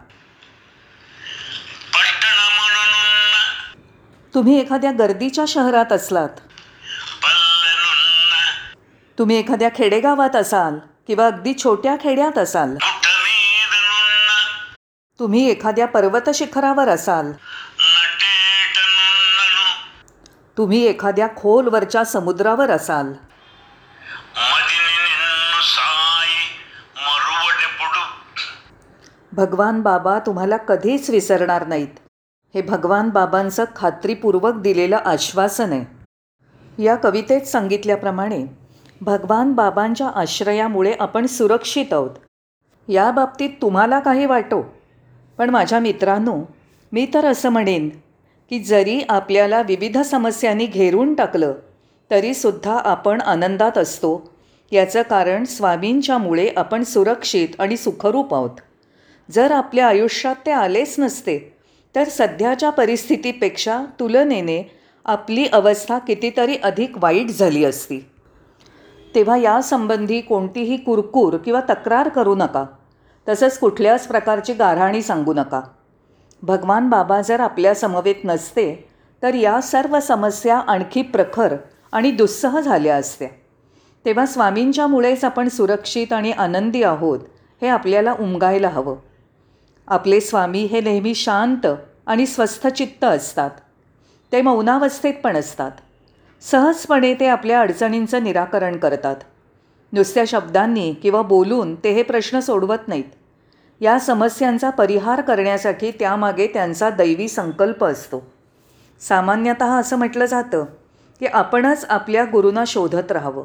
तुम्ही 4.34 4.60
एखाद्या 4.60 4.92
गर्दीच्या 4.92 5.46
शहरात 5.48 5.92
असलात. 5.94 6.30
तुम्ही 9.20 9.40
एखाद्या 9.40 9.70
खेडेगावात 9.76 10.36
असाल. 10.36 10.80
किंवा 11.10 11.28
अगदी 11.28 11.54
छोट्या 11.54 11.96
खेड्यात 12.02 12.38
असाल. 12.38 12.76
तुम्ही 15.20 15.50
एखाद्या 15.50 15.88
पर्वत 15.88 16.30
शिखरावर 16.34 16.88
असाल. 16.88 17.32
तुम्ही 20.58 20.86
एखाद्या 20.86 21.28
खोलवरच्या 21.28 22.06
समुद्रावर 22.06 22.70
असाल. 22.70 23.14
भगवान 29.32 29.82
बाबा 29.82 30.20
तुम्हाला 30.20 30.58
कधीच 30.58 31.10
विसरणार 31.10 31.68
नाहीत. 31.68 32.00
हे 32.56 32.62
भगवान 32.62 33.10
बाबांचं 33.10 33.66
खात्रीपूर्वक 33.76 34.54
दिलेलं 34.54 34.98
आश्वासन 35.06 35.72
आहे. 35.72 35.86
या 36.84 36.96
कवितेत 36.96 37.42
सांगितल्याप्रमाणे 37.42 38.69
भगवान 39.02 39.54
बाबांच्या 39.54 40.08
आश्रयामुळे 40.08 40.94
आपण 41.00 41.26
सुरक्षित 41.26 41.94
आहोत. 41.94 42.10
या 42.88 43.12
बाबतीत 43.12 43.50
तुम्हाला 43.62 44.00
काही 44.00 44.26
वाटो. 44.26 44.62
पण 45.38 45.50
माझ्या 45.50 45.80
मित्रांनो 45.80 46.38
मी 46.92 47.08
तर 47.14 47.26
असं 47.26 47.50
म्हणेन 47.50 47.90
की 48.50 48.60
जरी 48.60 49.02
आपल्याला 49.10 49.62
विविध 49.62 49.98
समस्यांनी 49.98 50.66
घेरून 50.66 51.14
टाकलं 51.14 51.54
तरीसुद्धा 52.12 52.80
आपण 52.80 53.22
आनंदात 53.22 53.78
असतो. 53.78 54.32
याचं 54.72 55.02
कारण 55.02 55.44
स्वामींच्यामुळे 55.44 56.50
आपण 56.58 56.84
सुरक्षित 56.84 57.48
आणि 57.60 57.78
सुखरूप 57.78 58.34
आहोत. 58.34 58.60
जर 59.32 59.52
आपल्या 59.52 59.88
आयुष्यात 59.88 60.36
ते 60.46 60.52
आलेच 60.52 60.96
नसते 61.00 61.58
तर 61.96 62.04
सध्याच्या 62.04 62.70
परिस्थितीपेक्षा 62.70 63.84
तुलनेने 64.00 64.72
आपली 65.06 65.46
अवस्था 65.46 65.98
कितीतरी 65.98 66.56
अधिक 66.64 66.92
वाईट 66.98 67.28
झाली 67.28 67.66
असती. 67.66 68.06
तेव्हा 69.16 69.38
यासंबंधी 69.38 70.22
कोणतीही 70.22 70.78
कुरकूर 70.78 71.38
किंवा 71.38 71.62
तक्रार 71.70 72.10
करू 72.10 72.36
नका. 72.36 72.66
तसंच 73.30 73.60
कुठल्याच 73.60 74.08
प्रकारची 74.08 74.54
गाऱ्हाणी 74.54 75.02
सांगू 75.02 75.34
नका. 75.34 75.62
भगवान 76.42 76.90
बाबा 76.90 77.22
जर 77.22 77.40
आपल्या 77.40 77.74
समवेत 77.74 78.16
नसते 78.24 78.90
तर 79.24 79.34
या 79.34 79.62
सर्व 79.62 80.00
समस्या 80.00 80.58
आणखी 80.58 81.02
प्रखर 81.02 81.56
आणि 81.92 82.12
दुस्सह 82.12 82.60
झाल्या 82.60 82.96
असत्या. 82.96 83.28
तेव्हा 84.06 84.26
स्वामींच्यामुळेच 84.26 85.24
आपण 85.24 85.48
सुरक्षित 85.48 86.14
आणि 86.14 86.32
आनंदी 86.32 86.84
आहोत 86.84 87.20
हे 87.62 87.68
आपल्याला 87.68 88.16
उमगायला 88.20 88.68
हवं. 88.68 88.96
आपले 89.88 90.22
स्वामी 90.22 90.64
हे 90.64 90.82
नेहमी 90.82 91.16
शांत 91.16 91.68
आणि 92.06 92.26
स्वस्थचित्त 92.26 93.04
असतात. 93.04 93.52
ते 94.32 94.42
मौनावस्थेत 94.42 95.14
पण 95.24 95.36
असतात. 95.36 95.72
सहजपणे 96.42 97.14
ते 97.14 97.28
आपल्या 97.28 97.62
अडचणींचं 97.62 98.24
निराकरण 98.24 98.78
करतात. 98.78 99.16
नुसत्या 99.94 100.24
शब्दांनी 100.28 100.94
किंवा 100.94 101.22
बोलून 101.22 101.76
ते 101.76 101.92
हे 101.92 102.04
प्रश्न 102.04 102.40
सोडवत 102.40 102.88
नाहीत. 102.88 103.04
या 103.82 104.00
समस्यांचा 104.00 104.70
परिहार 104.70 105.22
करण्यासाठी 105.22 105.92
त्यामागे 105.92 106.48
त्यांचा 106.48 106.90
दैवी 106.90 107.28
संकल्प 107.28 107.84
असतो. 107.86 108.32
सामान्यतः 109.00 109.80
असं 109.80 109.96
म्हटलं 109.96 110.26
जातं 110.26 110.66
की 111.20 111.26
आपणच 111.26 111.86
आपल्या 111.90 112.24
गुरूंना 112.24 112.64
शोधत 112.68 113.12
राहावं. 113.12 113.44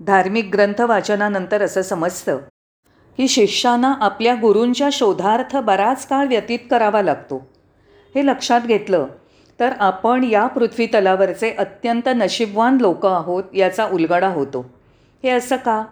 धार्मिक 0.00 0.50
ग्रंथ 0.52 0.80
वाचनानंतर 0.80 1.62
असं 1.62 1.82
समजतं 1.82 2.38
की 3.16 3.28
शिष्याना 3.28 3.94
आपल्या 4.00 4.34
गुरूंच्या 4.34 4.88
शोधार्थ 4.92 5.56
बराच 5.56 6.06
काळ 6.06 6.26
व्यतीत 6.26 6.58
करावा 6.70 7.02
लागतो. 7.02 7.48
हे 8.14 8.26
लक्षात 8.26 8.60
घेतलं 8.60 9.06
तर 9.60 9.72
आपण 9.78 10.24
या 10.24 10.46
पृथ्वीतलावरचे 10.46 11.50
अत्यंत 11.52 12.08
नशीबवान 12.16 12.78
लोक 12.80 13.06
आहोत 13.06 13.44
याचा 13.54 13.84
उलगडा 13.86 14.28
होतो. 14.28 14.70
हे 15.22 15.30
असं 15.30 15.56
का? 15.56 15.84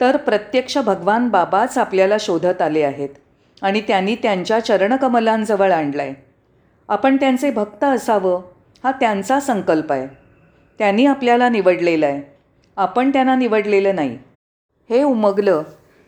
तर 0.00 0.16
प्रत्यक्ष 0.16 0.78
भगवान 0.78 1.28
बाबाच 1.28 1.78
आपल्याला 1.78 2.16
शोधत 2.20 2.62
आले 2.62 2.82
आहेत 2.82 3.08
आणि 3.62 3.80
त्यांनी 3.80 4.14
त्यांच्या 4.14 4.60
चरणकमलांजवळ 4.60 5.72
आणलं 5.72 6.02
आहे 6.02 6.14
आपण 6.88 7.16
त्यांचे 7.16 7.50
भक्त 7.50 7.84
असावं 7.84 8.42
हा 8.84 8.92
त्यांचा 8.92 9.40
संकल्प 9.40 9.92
आहे. 9.92 10.06
त्यांनी 10.78 11.06
आपल्याला 11.06 11.48
निवडलेलं 11.48 12.06
आहे. 12.06 12.22
आपण 12.76 13.10
त्यांना 13.10 13.34
निवडलेलं 13.34 13.94
नाही. 13.94 14.18
हे 14.90 15.02
उमगलं 15.02 15.62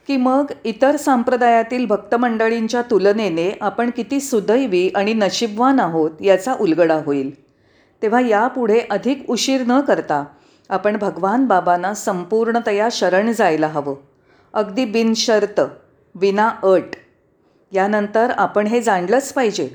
की 0.07 0.17
मग 0.17 0.51
इतर 0.65 0.97
संप्रदायातील 0.97 1.87
भक्तमंडळींच्या 1.87 2.83
तुलनेने 2.83 3.59
आपण 3.61 3.91
किती 3.91 4.21
सुदैवी 4.21 4.91
आणि 4.95 5.15
नशीबवान 5.15 5.81
आहोत 5.81 6.11
याचा 6.21 6.55
उलगडा 6.61 6.95
होईल. 6.95 7.43
तेव्हा 8.03 8.21
यापुढे 8.21 8.81
अधिक 8.91 9.31
उशीर 9.31 9.61
न 9.67 9.81
करता 9.81 10.25
आपण 10.71 10.97
भगवान 10.97 11.45
बाबांना 11.47 11.95
संपूर्णतया 11.95 12.89
शरण 12.93 13.33
जायला 13.33 13.67
हवं. 13.67 13.95
अगदी 14.55 14.85
बिनशर्त 14.85 15.61
विना 16.15 16.49
अट. 16.63 16.97
यानंतर 17.73 18.31
आपण 18.37 18.67
हे 18.67 18.83
जाणलंच 18.83 19.33
पाहिजे 19.33 19.67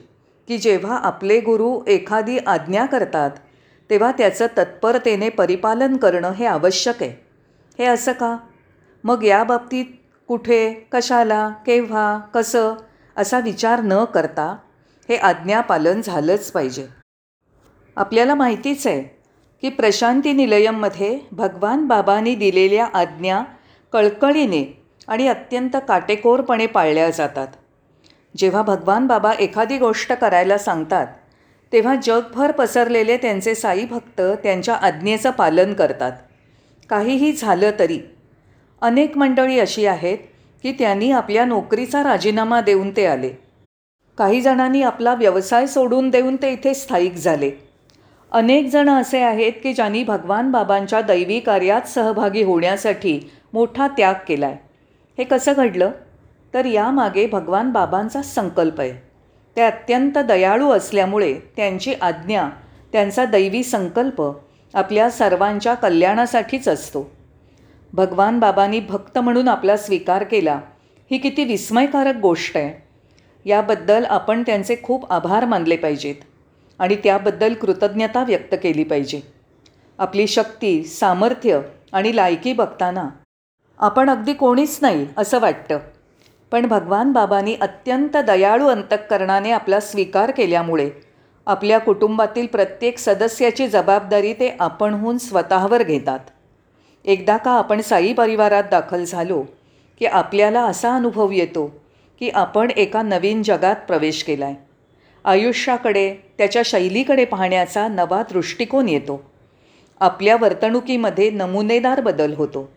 की 0.47 0.57
जेव्हा 0.57 0.97
आपले 0.97 1.39
गुरु 1.39 1.79
एखादी 1.87 2.37
आज्ञा 2.37 2.85
करतात 2.85 3.31
तेव्हा 3.89 4.11
त्याचं 4.11 4.47
तत्परतेने 4.57 5.29
परिपालन 5.29 5.97
करणं 5.97 6.31
हे 6.31 6.45
आवश्यक 6.45 7.03
आहे. 7.03 7.25
हे 7.79 7.85
असं 7.85 8.11
का? 8.11 8.37
मग 9.03 9.23
याबाबतीत 9.23 9.85
कुठे 10.29 10.73
कशाला 10.91 11.49
केव्हा 11.65 12.17
कसं 12.33 12.75
असा 13.17 13.39
विचार 13.39 13.81
न 13.81 14.03
करता 14.03 14.55
हे 15.09 15.15
आज्ञापालन 15.15 16.01
झालंच 16.01 16.51
पाहिजे. 16.51 16.87
आपल्याला 17.97 18.35
माहितीच 18.35 18.87
आहे 18.87 19.01
की 19.63 19.69
प्रशांती 19.69 20.33
निलयममध्ये 20.33 21.19
भगवान 21.31 21.85
बाबांनी 21.87 22.35
दिलेल्या 22.35 22.85
आज्ञा 22.93 23.41
कळकळीने 23.93 24.63
आणि 25.07 25.27
अत्यंत 25.27 25.77
काटेकोरपणे 25.87 26.67
पाळल्या 26.67 27.09
जातात. 27.09 27.47
जेव्हा 28.37 28.61
भगवान 28.61 29.07
बाबा 29.07 29.31
एखादी 29.33 29.77
गोष्ट 29.77 30.13
करायला 30.13 30.57
सांगतात 30.57 31.07
तेव्हा 31.71 31.95
जगभर 31.95 32.51
पसरलेले 32.51 33.17
त्यांचे 33.17 33.55
साईभक्त 33.55 34.21
त्यांच्या 34.43 34.75
आज्ञेचं 34.75 35.31
पालन 35.31 35.73
करतात. 35.73 36.11
काहीही 36.89 37.31
झालं 37.33 37.71
तरी 37.79 37.99
अनेक 38.81 39.17
मंडळी 39.17 39.59
अशी 39.59 39.85
आहेत 39.85 40.17
की 40.63 40.71
त्यांनी 40.71 41.11
आपल्या 41.11 41.45
नोकरीचा 41.45 42.03
राजीनामा 42.03 42.61
देऊन 42.61 42.91
ते 42.97 43.05
आले. 43.05 43.29
काही 44.17 44.41
जणांनी 44.41 44.81
आपला 44.81 45.13
व्यवसाय 45.13 45.67
सोडून 45.67 46.09
देऊन 46.09 46.35
ते 46.35 46.51
इथे 46.53 46.73
स्थायिक 46.73 47.13
झाले. 47.13 47.51
अनेक 48.31 48.67
जण 48.67 48.89
असे 48.89 49.21
आहेत 49.21 49.53
की 49.63 49.73
ज्यांनी 49.73 50.03
भगवान 50.03 50.51
बाबांच्या 50.51 51.01
दैवी 51.01 51.39
कार्यात 51.39 51.87
सहभागी 51.87 52.43
होण्यासाठी 52.43 53.19
मोठा 53.53 53.87
त्याग 53.87 54.13
केला 54.27 54.45
आहे 54.45 54.57
हे 55.17 55.23
कसं 55.23 55.53
घडलं? 55.57 55.91
तर 56.53 56.65
यामागे 56.65 57.27
भगवान 57.27 57.71
बाबांचाच 57.71 58.33
संकल्प 58.35 58.79
आहे. 58.81 58.91
ते 59.55 59.61
अत्यंत 59.61 60.17
दयाळू 60.17 60.71
असल्यामुळे 60.71 61.33
त्यांची 61.55 61.93
आज्ञा 62.01 62.49
त्यांचा 62.91 63.25
दैवी 63.25 63.63
संकल्प 63.63 64.21
आपल्या 64.73 65.09
सर्वांच्या 65.09 65.73
कल्याणासाठीच 65.73 66.67
असतो. 66.67 67.09
भगवान 67.95 68.39
बाबांनी 68.39 68.79
भक्त 68.79 69.17
म्हणून 69.17 69.47
आपला 69.47 69.77
स्वीकार 69.77 70.23
केला. 70.23 70.59
ही 71.11 71.17
किती 71.17 71.43
विस्मयकारक 71.43 72.15
गोष्ट 72.15 72.57
आहे. 72.57 72.81
याबद्दल 73.45 74.05
आपण 74.05 74.41
त्यांचे 74.41 74.75
खूप 74.83 75.11
आभार 75.11 75.45
मानले 75.45 75.75
पाहिजेत 75.75 76.15
आणि 76.79 76.95
त्याबद्दल 76.95 77.53
कृतज्ञता 77.53 78.23
व्यक्त 78.23 78.55
केली 78.63 78.83
पाहिजे. 78.83 79.21
आपली 79.99 80.27
शक्ती 80.27 80.83
सामर्थ्य 80.83 81.59
आणि 81.93 82.15
लायकी 82.15 82.53
बघताना 82.53 83.07
आपण 83.79 84.09
अगदी 84.09 84.33
कोणीच 84.33 84.79
नाही 84.81 85.07
असं 85.17 85.39
वाटतं. 85.39 85.79
पण 86.51 86.65
भगवान 86.65 87.11
बाबांनी 87.11 87.55
अत्यंत 87.61 88.17
दयाळू 88.17 88.67
अंतःकरणाने 88.67 89.51
आपला 89.51 89.79
स्वीकार 89.79 90.31
केल्यामुळे 90.31 90.89
आपल्या 91.47 91.79
कुटुंबातील 91.79 92.45
प्रत्येक 92.45 92.97
सदस्याची 92.97 93.67
जबाबदारी 93.67 94.33
ते 94.33 94.55
आपणहून 94.59 95.17
स्वतःवर 95.17 95.83
घेतात. 95.83 96.19
एकदा 97.05 97.37
का 97.37 97.51
आपण 97.51 97.81
साई 97.81 98.13
परिवारात 98.13 98.63
दाखल 98.71 99.03
झालो 99.03 99.45
की 99.99 100.05
आपल्याला 100.05 100.63
असा 100.63 100.95
अनुभव 100.95 101.31
येतो 101.31 101.81
की 102.19 102.29
आपण 102.29 102.71
एका 102.77 103.01
नवीन 103.01 103.43
जगात 103.43 103.75
प्रवेश 103.75 104.23
केला 104.23 104.45
आहे 104.45 104.55
आयुष्याकडे 105.25 106.15
त्याच्या 106.37 106.61
शैलीकडे 106.65 107.25
पाहण्याचा 107.25 107.87
नवा 107.87 108.23
दृष्टिकोन 108.31 108.89
येतो. 108.89 109.31
आपल्या 109.99 110.37
वर्तणुकीमध्ये 110.41 111.29
नमुनेदार 111.29 112.01
बदल 112.01 112.33
होतो. 112.33 112.71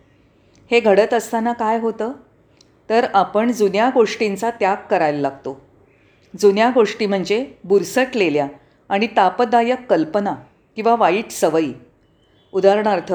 हे 0.71 0.79
घडत 0.79 1.13
असताना 1.13 1.53
काय 1.53 1.79
होतं? 1.79 2.11
तर 2.89 3.07
आपण 3.13 3.51
जुन्या 3.51 3.89
गोष्टींचा 3.93 4.49
त्याग 4.49 4.75
करायला 4.89 5.19
लागतो. 5.19 5.61
जुन्या 6.39 6.71
गोष्टी 6.73 7.05
म्हणजे 7.05 7.51
बुरसटलेल्या 7.63 8.47
आणि 8.89 9.07
तापदायक 9.07 9.89
कल्पना 9.89 10.35
किंवा 10.75 10.95
वाईट 10.95 11.31
सवयी. 11.31 11.73
उदाहरणार्थ 12.51 13.13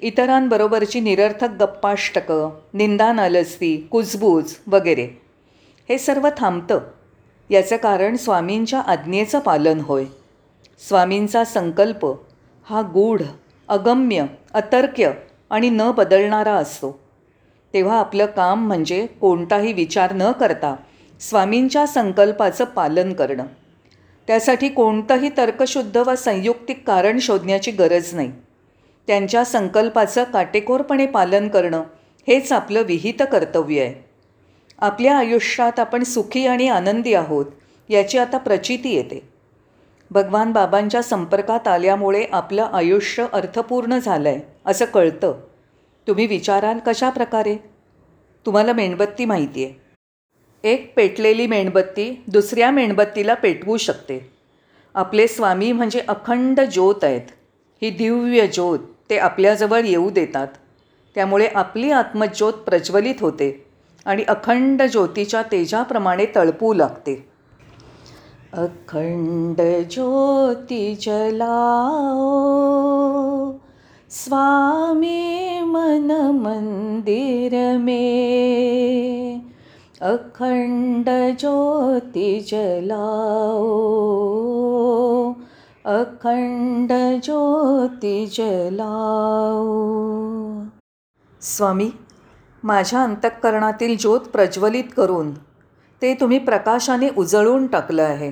इतरांबरोबरची 0.00 1.00
निरर्थक 1.00 1.48
गप्पाष्टकं 1.60 2.50
निंदा 2.74 3.12
नालस्ती 3.12 3.88
कुजबूज 3.90 4.54
वगैरे. 4.66 5.08
हे 5.88 5.98
सर्व 5.98 6.28
थांबतं. 6.36 6.78
याचं 7.50 7.76
कारण 7.76 8.16
स्वामींच्या 8.16 8.80
आज्ञेचं 8.80 9.38
पालन 9.38 9.80
होय. 9.80 10.04
स्वामींचा 10.88 11.44
संकल्प 11.44 12.06
हा 12.62 12.82
गूढ 12.94 13.22
अगम्य 13.68 14.24
अतर्क्य 14.54 15.10
आणि 15.50 15.70
न 15.70 15.90
बदलणारा 15.90 16.54
असतो. 16.54 17.00
तेव्हा 17.74 17.98
आपलं 17.98 18.26
काम 18.26 18.66
म्हणजे 18.66 19.06
कोणताही 19.06 19.72
विचार 19.72 20.12
न 20.14 20.32
करता 20.32 20.76
स्वामींच्या 21.20 21.86
संकल्पाचं 21.86 22.64
पालन 22.64 23.12
करणं. 23.12 23.44
त्यासाठी 24.26 24.68
कोणतंही 24.68 25.30
तर्कशुद्ध 25.36 25.96
व 25.96 26.14
संयुक्तिक 26.14 26.86
कारण 26.86 27.18
शोधण्याची 27.18 27.70
गरज 27.70 28.14
नाही. 28.14 28.32
त्यांच्या 29.08 29.44
संकल्पाचं 29.44 30.24
काटेकोरपणे 30.24 31.06
पालन 31.06 31.48
करणं 31.48 31.82
हेच 32.28 32.52
आपलं 32.52 32.82
विहित 32.82 33.22
कर्तव्य 33.32 33.80
आहे. 33.82 34.08
आपल्या 34.78 35.18
आयुष्यात 35.18 35.78
आपण 35.78 36.02
सुखी 36.02 36.46
आणि 36.46 36.68
आनंदी 36.68 37.14
आहोत 37.14 37.46
याची 37.88 38.18
आता 38.18 38.38
प्रचिती 38.38 38.94
येते. 38.94 39.28
भगवान 40.10 40.52
बाबांच्या 40.52 41.02
संपर्कात 41.02 41.68
आल्यामुळे 41.68 42.26
आपलं 42.32 42.62
आयुष्य 42.62 43.26
अर्थपूर्ण 43.32 43.98
झालं 43.98 44.28
आहे 44.28 44.40
असं 44.66 44.84
कळतं. 44.84 45.40
तुम्ही 46.08 46.26
विचाराल 46.26 46.78
कशा 46.86 47.10
प्रकारे 47.10 47.56
तुम्हाला 48.46 48.72
मेणबत्ती 48.72 49.24
माहिती 49.24 49.64
आहे. 49.64 49.74
एक 50.64 50.92
पेटलेली 50.96 51.46
मेणबत्ती 51.46 52.24
दुसऱ्या 52.28 52.70
मेणबत्तीला 52.70 53.34
पेटवू 53.34 53.76
शकते. 53.76 54.30
आपले 54.94 55.26
स्वामी 55.26 55.72
म्हणजे 55.72 56.00
अखंड 56.08 56.60
ज्योत 56.60 57.04
आहेत. 57.04 57.22
ही 57.82 57.90
दिव्य 57.90 58.46
ज्योत 58.46 58.78
ते 59.10 59.18
आपल्याजवळ 59.18 59.84
येऊ 59.84 60.10
देतात. 60.10 60.48
त्यामुळे 61.14 61.48
आपली 61.54 61.90
आत्मज्योत 61.90 62.52
प्रज्वलित 62.52 63.14
होते 63.20 63.66
आणि 64.04 64.22
अखंड 64.22 64.82
ज्योतीच्या 64.82 65.42
तेजाप्रमाणे 65.42 66.26
तळपू 66.36 66.74
लागते. 66.74 67.28
अखंड 68.52 69.60
ज्योती 69.90 70.94
जलाओ 70.94 73.52
स्वामी 74.10 75.60
मन 75.62 76.30
मंदिर 76.30 77.76
में. 77.76 79.38
अखंड 80.00 81.10
ज्योती 81.38 82.40
जलाओ 82.40 85.32
अखंड 85.88 86.92
ज्योती 87.22 88.26
जलाओ. 88.26 89.64
स्वामी 91.40 91.90
माझ्या 92.62 93.02
अंतःकरणातील 93.02 93.96
ज्योत 93.96 94.20
प्रज्वलित 94.20 94.84
करून 94.96 95.32
ते 96.02 96.14
तुम्ही 96.14 96.38
प्रकाशाने 96.38 97.08
उजळून 97.18 97.66
टाकलं 97.66 98.02
आहे. 98.02 98.30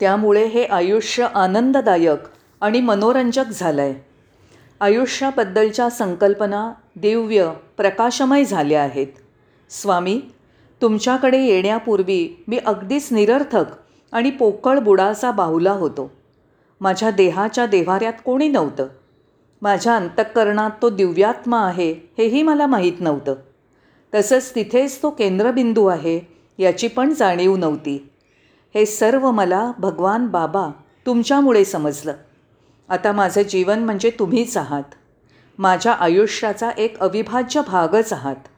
त्यामुळे 0.00 0.44
हे 0.46 0.64
आयुष्य 0.64 1.26
आनंददायक 1.34 2.28
आणि 2.60 2.80
मनोरंजक 2.80 3.44
झालं 3.44 3.82
आहे 3.82 3.94
आयुष्याबद्दलच्या 4.80 5.90
संकल्पना 5.90 6.72
दिव्य 6.96 7.50
प्रकाशमय 7.76 8.44
झाल्या 8.44 8.82
आहेत. 8.82 9.06
स्वामी 9.70 10.20
तुमच्याकडे 10.82 11.44
येण्यापूर्वी 11.44 12.44
मी 12.48 12.58
अगदीच 12.58 13.12
निरर्थक 13.12 13.64
आणि 14.12 14.30
पोकळ 14.30 14.78
बुडाचा 14.78 15.30
बाहुला 15.30 15.72
होतो. 15.72 16.10
माझ्या 16.80 17.10
देहाच्या 17.10 17.66
देव्हाऱ्यात 17.66 18.12
कोणी 18.24 18.48
नव्हतं. 18.48 18.88
माझ्या 19.62 19.96
अंतःकरणात 19.96 20.70
तो 20.82 20.90
दिव्यात्मा 20.90 21.66
आहे 21.66 21.92
हेही 22.18 22.42
मला 22.42 22.66
माहीत 22.66 22.92
नव्हतं. 23.00 23.34
तसंच 24.14 24.54
तिथेच 24.54 25.02
तो 25.02 25.10
केंद्रबिंदू 25.10 25.86
आहे 25.86 26.20
याची 26.58 26.88
पण 26.88 27.14
जाणीव 27.14 27.56
नव्हती. 27.56 28.10
हे 28.74 28.86
सर्व 28.86 29.30
मला 29.30 29.72
भगवान 29.78 30.26
बाबा 30.26 30.68
तुमच्यामुळे 31.06 31.64
समजलं. 31.64 32.12
आता 32.88 33.12
माझं 33.12 33.42
जीवन 33.42 33.78
म्हणजे 33.78 34.10
तुम्हीच 34.10 34.56
आहात. 34.56 34.82
माझ्या 35.58 35.92
आयुष्याचा 35.92 36.70
एक 36.70 37.00
अविभाज्य 37.00 37.60
भागच 37.66 38.12
आहात. 38.12 38.48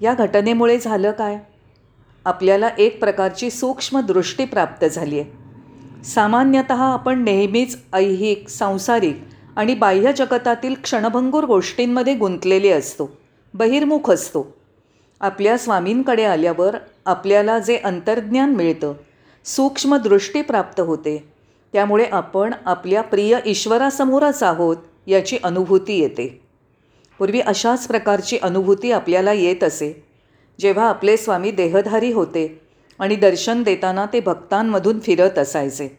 या 0.00 0.14
घटनेमुळे 0.14 0.78
झालं 0.78 1.10
काय? 1.10 1.38
आपल्याला 2.24 2.68
एक 2.78 3.00
प्रकारची 3.00 3.50
सूक्ष्म 3.50 4.00
दृष्टी 4.00 4.44
प्राप्त 4.44 4.86
झाली 4.86 5.20
आहे 5.20 5.47
सामान्यतः 6.04 6.82
आपण 6.82 7.24
नेहमीच 7.24 7.78
ऐहिक 7.92 8.48
सांसारिक 8.48 9.20
आणि 9.56 9.74
बाह्य 9.74 10.12
जगतातील 10.12 10.74
क्षणभंगूर 10.82 11.44
गोष्टींमध्ये 11.44 12.14
गुंतलेले 12.14 12.68
असतो 12.68 13.18
बहिर्मुख 13.54 14.10
असतो. 14.10 14.54
आपल्या 15.20 15.58
स्वामींकडे 15.58 16.24
आल्यावर 16.24 16.76
आपल्याला 17.06 17.58
जे 17.58 17.76
अंतर्ज्ञान 17.76 18.54
मिळतं 18.54 18.92
सूक्ष्म 19.44 19.96
दृष्टी 19.96 20.42
प्राप्त 20.42 20.80
होते. 20.80 21.28
त्यामुळे 21.72 22.04
आपण 22.04 22.54
आपल्या 22.64 23.02
प्रिय 23.02 23.38
ईश्वरासमोरच 23.46 24.42
आहोत 24.42 24.76
याची 25.06 25.38
अनुभूती 25.44 25.98
येते. 25.98 26.40
पूर्वी 27.18 27.40
अशाच 27.40 27.86
प्रकारची 27.86 28.38
अनुभूती 28.42 28.92
आपल्याला 28.92 29.32
येत 29.32 29.64
असे. 29.64 30.04
जेव्हा 30.60 30.88
आपले 30.88 31.16
स्वामी 31.16 31.50
देहधारी 31.50 32.12
होते 32.12 32.67
आणि 32.98 33.16
दर्शन 33.16 33.62
देताना 33.62 34.06
ते 34.12 34.20
भक्तांमधून 34.20 35.00
फिरत 35.00 35.38
असायचे. 35.38 35.98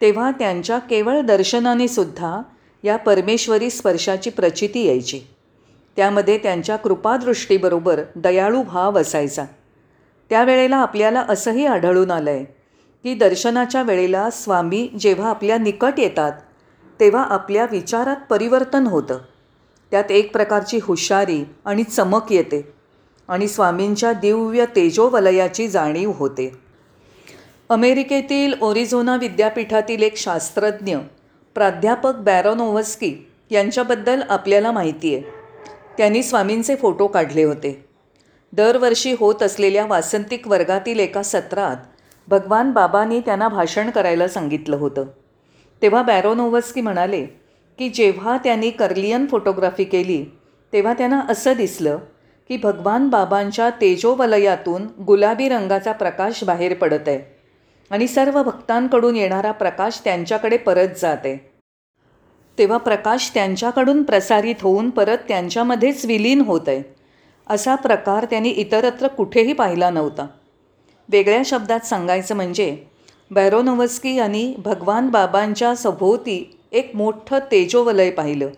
तेव्हा 0.00 0.30
त्यांच्या 0.30 0.78
केवळ 0.78 1.20
दर्शनाने 1.20 1.88
सुद्धा 1.88 2.42
या 2.84 2.96
परमेश्वरी 2.96 3.70
स्पर्शाची 3.70 4.30
प्रचिती 4.30 4.86
यायची. 4.86 5.20
त्यामध्ये 5.96 6.38
त्यांच्या 6.38 6.76
कृपादृष्टीबरोबर 6.76 8.00
दयाळू 8.16 8.62
भाव 8.62 9.00
असायचा. 9.00 9.44
त्यावेळेला 10.30 10.76
आपल्याला 10.76 11.24
असंही 11.28 11.66
आढळून 11.66 12.10
आलं 12.10 12.30
आहे 12.30 12.44
की 13.02 13.14
दर्शनाच्या 13.14 13.82
वेळेला 13.82 14.30
स्वामी 14.30 14.88
जेव्हा 15.00 15.30
आपल्या 15.30 15.58
निकट 15.58 15.92
येतात 15.98 16.32
तेव्हा 17.00 17.22
आपल्या 17.22 17.66
विचारात 17.70 18.16
परिवर्तन 18.30 18.86
होतं. 18.86 19.18
त्यात 19.90 20.10
एक 20.10 20.32
प्रकारची 20.32 20.78
हुशारी 20.82 21.44
आणि 21.64 21.82
चमक 21.82 22.32
येते. 22.32 22.72
आणि 23.30 23.48
स्वामींच्या 23.48 24.12
दिव्य 24.12 24.64
तेजोवलयाची 24.76 25.68
जाणीव 25.68 26.12
होते. 26.12 26.52
अमेरिकेतील 27.68 28.54
ओरिझोना 28.60 29.16
विद्यापीठातील 29.16 30.02
एक 30.02 30.16
शास्त्रज्ञ 30.16 30.96
प्राध्यापक 31.54 32.14
बॅरोनोव्हस्की 32.14 33.14
यांच्याबद्दल 33.50 34.22
आपल्याला 34.28 34.72
माहिती 34.72 35.14
आहे 35.14 35.22
त्यांनी 35.98 36.22
स्वामींचे 36.22 36.76
फोटो 36.76 37.06
काढले 37.06 37.44
होते. 37.44 37.84
दरवर्षी 38.52 39.14
होत 39.18 39.42
असलेल्या 39.42 39.86
वासंतिक 39.86 40.48
वर्गातील 40.48 40.98
एका 40.98 41.22
सत्रात 41.22 41.76
भगवान 42.28 42.70
बाबांनी 42.72 43.20
त्यांना 43.20 43.48
भाषण 43.48 43.90
करायला 43.90 44.28
सांगितलं 44.28 44.76
होतं. 44.76 45.04
तेव्हा 45.82 46.02
बॅरोनोव्हस्की 46.02 46.80
म्हणाले 46.80 47.24
की 47.78 47.88
जेव्हा 47.88 48.36
त्यांनी 48.36 48.70
कर्लियन 48.70 49.26
फोटोग्राफी 49.26 49.84
केली 49.84 50.24
तेव्हा 50.72 50.92
त्यांना 50.92 51.20
असं 51.28 51.52
दिसलं 51.52 51.98
की 52.50 52.56
भगवान 52.56 53.08
बाबांच्या 53.08 53.68
तेजोवलयातून 53.70 54.86
गुलाबी 55.06 55.48
रंगाचा 55.48 55.92
प्रकाश 55.92 56.42
बाहेर 56.44 56.74
पडत 56.74 57.08
आहे 57.08 57.20
आणि 57.90 58.06
सर्व 58.08 58.42
भक्तांकडून 58.42 59.16
येणारा 59.16 59.52
प्रकाश 59.52 60.00
त्यांच्याकडे 60.04 60.56
परत 60.56 60.96
जात 61.00 61.16
आहे 61.24 61.36
तेव्हा 62.58 62.78
प्रकाश 62.78 63.30
त्यांच्याकडून 63.34 64.02
प्रसारित 64.02 64.62
होऊन 64.62 64.90
परत 64.90 65.18
त्यांच्यामध्येच 65.28 66.04
विलीन 66.04 66.40
होत 66.40 66.68
आहे 66.68 66.82
असा 67.46 67.74
प्रकार 67.74 68.24
त्यांनी 68.24 68.48
इतरत्र 68.48 69.06
कुठेही 69.06 69.52
पाहिला 69.52 69.90
नव्हता. 69.90 70.26
वेगळ्या 71.08 71.42
शब्दात 71.44 71.86
सांगायचं 71.86 72.36
म्हणजे 72.36 72.76
बॅरोनोव्स्की 73.30 74.14
यांनी 74.14 74.54
भगवान 74.58 75.08
बाबांच्या 75.08 75.74
सभोवती 75.74 76.58
एक 76.72 76.90
मोठं 76.96 77.38
तेजोवलय 77.52 78.10
पाहिलं. 78.10 78.48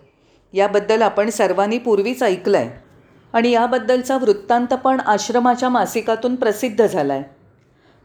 याबद्दल 0.53 1.01
आपण 1.01 1.29
सर्वांनी 1.29 1.77
पूर्वीच 1.77 2.23
ऐकलं 2.23 2.57
आहे 2.57 2.81
आणि 3.33 3.51
याबद्दलचा 3.51 4.17
वृत्तांत 4.17 4.73
पण 4.73 4.99
आश्रमाच्या 4.99 5.69
मासिकातून 5.69 6.35
प्रसिद्ध 6.35 6.87
झाला 6.87 7.13
आहे 7.13 7.23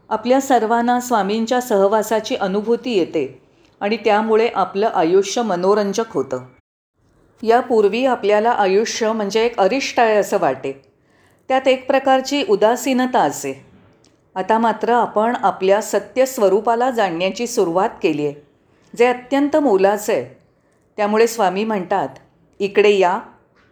आपल्या 0.09 0.41
सर्वांना 0.41 0.99
स्वामींच्या 0.99 1.61
सहवासाची 1.61 2.35
अनुभूती 2.35 2.91
येते 2.91 3.41
आणि 3.79 3.97
त्यामुळे 3.97 4.47
आपलं 4.47 4.89
आयुष्य 4.93 5.41
मनोरंजक 5.41 6.11
होतं. 6.11 6.39
यापूर्वी 7.43 8.05
आपल्याला 8.05 8.49
आयुष्य 8.49 9.11
म्हणजे 9.11 9.45
एक 9.45 9.59
अरिष्ट 9.59 9.99
आहे 9.99 10.15
असं 10.15 10.37
वाटे. 10.39 10.81
त्यात 11.47 11.67
एक 11.67 11.87
प्रकारची 11.87 12.43
उदासीनता 12.49 13.19
असे. 13.19 13.65
आता 14.35 14.57
मात्र 14.57 14.93
आपण 14.93 15.35
आपल्या 15.35 15.81
सत्य 15.81 16.25
स्वरूपाला 16.25 16.91
जाणण्याची 16.91 17.47
सुरुवात 17.47 17.89
केली 18.03 18.25
आहे. 18.25 18.47
जे 18.97 19.05
अत्यंत 19.05 19.57
मोलाचं 19.57 20.13
आहे. 20.13 20.41
त्यामुळे 20.97 21.27
स्वामी 21.27 21.63
म्हणतात 21.63 22.09
इकडे 22.59 22.97
या 22.97 23.19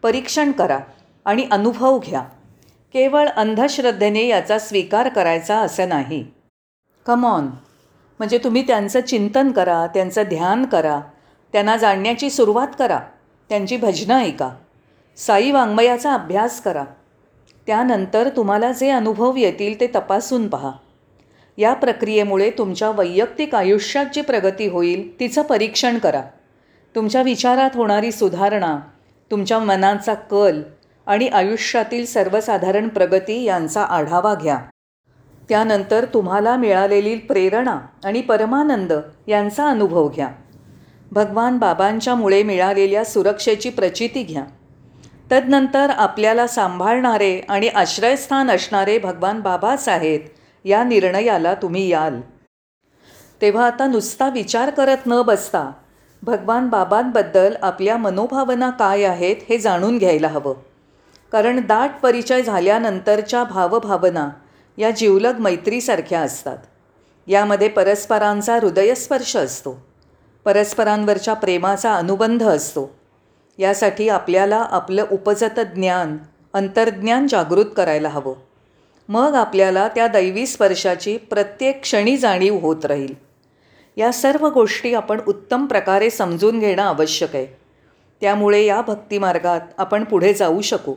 परीक्षण 0.03 0.51
करा. 0.51 0.79
आणि 1.27 1.47
अनुभव 1.51 1.99
घ्या. 1.99 2.21
केवळ 2.93 3.27
अंधश्रद्धेने 3.27 4.27
याचा 4.27 4.59
स्वीकार 4.59 5.09
करायचा 5.09 5.57
असं 5.57 5.89
नाही. 5.89 6.25
कमॉन 7.05 7.43
म्हणजे 8.19 8.37
तुम्ही 8.37 8.67
त्यांचं 8.67 9.01
चिंतन 9.01 9.51
करा 9.51 9.87
त्यांचं 9.87 10.23
ध्यान 10.23 10.65
करा 10.65 11.01
त्यांना 11.53 11.77
जाणण्याची 11.77 12.29
सुरुवात 12.29 12.67
करा 12.79 12.99
त्यांची 13.49 13.77
भजनं 13.77 14.19
ऐका 14.19 14.49
साई 15.17 15.51
वाङ्मयाचा 15.51 16.13
अभ्यास 16.13 16.61
करा. 16.61 16.83
त्यानंतर 17.67 18.29
तुम्हाला 18.29 18.71
जे 18.71 18.89
अनुभव 18.89 19.35
येतील 19.35 19.79
ते 19.79 19.87
तपासून 19.87 20.47
पहा. 20.47 20.71
या 21.57 21.73
प्रक्रियेमुळे 21.73 22.49
तुमच्या 22.49 22.89
वैयक्तिक 22.89 23.55
आयुष्यात 23.55 24.05
जी 24.13 24.21
प्रगती 24.21 24.67
होईल 24.67 25.19
तिचं 25.19 25.41
परीक्षण 25.41 25.97
करा. 25.97 26.21
तुमच्या 26.95 27.21
विचारात 27.21 27.69
होणारी 27.73 28.11
सुधारणा 28.11 28.79
तुमच्या 29.31 29.59
मनाचा 29.59 30.13
कल 30.13 30.61
आणि 31.07 31.27
आयुष्यातील 31.27 32.05
सर्वसाधारण 32.05 32.87
प्रगती 32.87 33.43
यांचा 33.43 33.83
आढावा 33.83 34.35
घ्या. 34.35 34.57
त्यानंतर 35.49 36.05
तुम्हाला 36.05 36.55
मिळालेली 36.57 37.15
प्रेरणा 37.15 37.79
आणि 38.05 38.21
परमानंद 38.21 38.93
यांचा 39.27 39.69
अनुभव 39.69 40.09
घ्या. 40.09 40.27
भगवान 41.11 41.57
बाबांच्यामुळे 41.57 42.43
मिळालेल्या 42.43 43.05
सुरक्षेची 43.05 43.69
प्रचिती 43.69 44.23
घ्या. 44.23 44.43
तदनंतर 45.31 45.89
आपल्याला 45.89 46.47
सांभाळणारे 46.47 47.39
आणि 47.49 47.67
आश्रयस्थान 47.67 48.51
असणारे 48.51 48.99
भगवान 48.99 49.39
बाबाच 49.39 49.89
आहेत 49.89 50.19
या 50.65 50.83
निर्णयाला 50.83 51.53
तुम्ही 51.53 51.87
याल. 51.87 52.21
तेव्हा 53.41 53.65
आता 53.65 53.87
नुसता 53.87 54.29
विचार 54.29 54.69
करत 54.69 54.97
न 55.07 55.21
बसता 55.21 55.71
भगवान 56.23 56.69
बाबांबद्दल 56.69 57.55
आपल्या 57.61 57.97
मनोभावना 57.97 58.69
काय 58.69 59.03
आहेत 59.03 59.35
हे 59.49 59.57
जाणून 59.57 59.97
घ्यायला 59.97 60.27
हवं. 60.27 60.53
कारण 61.31 61.59
दाट 61.59 61.91
परिचय 62.03 62.41
झाल्यानंतरच्या 62.41 63.43
भावभावना 63.43 64.29
या 64.77 64.91
जिवलग 64.91 65.39
मैत्रीसारख्या 65.39 66.19
असतात. 66.19 66.57
यामध्ये 67.27 67.67
परस्परांचा 67.67 68.55
हृदयस्पर्श 68.55 69.35
असतो. 69.35 69.85
परस्परांवरच्या 70.45 71.33
प्रेमाचा 71.33 71.95
अनुबंध 71.95 72.43
असतो. 72.43 72.95
यासाठी 73.57 74.09
आपल्याला 74.09 74.65
आपलं 74.71 75.05
उपजत 75.11 75.59
ज्ञान 75.59 76.17
अंतर्ज्ञान 76.53 77.27
जागृत 77.27 77.65
करायला 77.77 78.09
हवं. 78.09 78.33
मग 79.09 79.33
आपल्याला 79.33 79.87
त्या 79.87 80.07
दैवी 80.07 80.47
स्पर्शाची 80.47 81.17
प्रत्येक 81.17 81.81
क्षणी 81.81 82.17
जाणीव 82.17 82.57
होत 82.57 82.85
राहील. 82.85 83.13
या 83.97 84.11
सर्व 84.11 84.47
गोष्टी 84.47 84.93
आपण 84.93 85.21
उत्तम 85.27 85.65
प्रकारे 85.65 86.09
समजून 86.09 86.59
घेणं 86.59 86.81
आवश्यक 86.81 87.35
आहे. 87.35 87.45
त्यामुळे 88.21 88.65
या 88.65 88.81
भक्तिमार्गात 88.81 89.61
आपण 89.77 90.03
पुढे 90.03 90.33
जाऊ 90.33 90.61
शकू. 90.61 90.93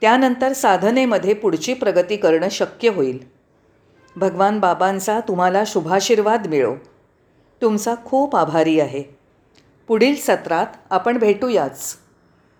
त्यानंतर 0.00 0.52
साधनेमध्ये 0.52 1.34
पुढची 1.34 1.74
प्रगती 1.74 2.16
करणं 2.16 2.48
शक्य 2.50 2.88
होईल. 2.88 3.18
भगवान 4.16 4.60
बाबांचा 4.60 5.20
तुम्हाला 5.20 5.62
शुभाशीर्वाद 5.66 6.46
मिळो. 6.46 6.74
तुमचा 7.62 7.94
खूप 8.04 8.36
आभारी 8.36 8.80
आहे. 8.80 9.02
पुढील 9.88 10.16
सत्रात 10.16 10.66
आपण 10.90 11.18
भेटूयाच. 11.18 11.96